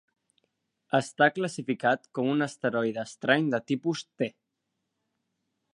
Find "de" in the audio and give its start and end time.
3.55-3.63